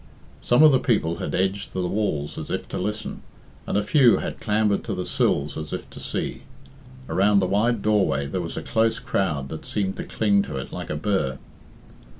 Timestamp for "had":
1.17-1.35, 4.17-4.39